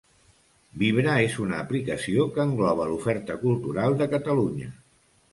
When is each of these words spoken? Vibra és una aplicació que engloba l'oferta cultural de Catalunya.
Vibra 0.83 1.17
és 1.25 1.35
una 1.43 1.59
aplicació 1.65 2.25
que 2.37 2.41
engloba 2.51 2.87
l'oferta 2.93 3.35
cultural 3.43 3.99
de 4.01 4.09
Catalunya. 4.15 4.71